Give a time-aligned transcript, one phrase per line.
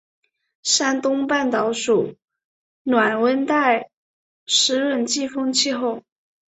[0.63, 2.15] 山东半岛属
[2.81, 3.91] 暖温带
[4.47, 6.01] 湿润季风气候。